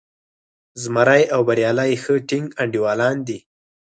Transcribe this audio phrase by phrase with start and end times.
[0.81, 3.39] زمری او بریالی ښه ټینګ انډیوالان دي.